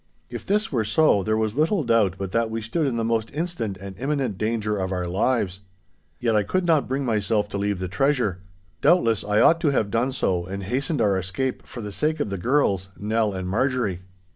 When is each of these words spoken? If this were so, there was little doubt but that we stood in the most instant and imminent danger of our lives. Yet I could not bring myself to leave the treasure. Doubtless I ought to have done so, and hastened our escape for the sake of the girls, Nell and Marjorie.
If 0.31 0.47
this 0.47 0.71
were 0.71 0.83
so, 0.83 1.21
there 1.21 1.37
was 1.37 1.55
little 1.55 1.83
doubt 1.83 2.15
but 2.17 2.31
that 2.31 2.49
we 2.49 2.63
stood 2.63 2.87
in 2.87 2.95
the 2.95 3.03
most 3.05 3.29
instant 3.35 3.77
and 3.77 3.95
imminent 3.99 4.35
danger 4.35 4.75
of 4.75 4.91
our 4.91 5.07
lives. 5.07 5.61
Yet 6.19 6.35
I 6.35 6.41
could 6.41 6.65
not 6.65 6.87
bring 6.87 7.05
myself 7.05 7.47
to 7.49 7.59
leave 7.59 7.77
the 7.77 7.87
treasure. 7.87 8.39
Doubtless 8.81 9.23
I 9.23 9.41
ought 9.41 9.61
to 9.61 9.69
have 9.69 9.91
done 9.91 10.11
so, 10.11 10.43
and 10.47 10.63
hastened 10.63 11.01
our 11.01 11.19
escape 11.19 11.67
for 11.67 11.81
the 11.81 11.91
sake 11.91 12.19
of 12.19 12.31
the 12.31 12.39
girls, 12.39 12.89
Nell 12.97 13.31
and 13.33 13.47
Marjorie. 13.47 14.01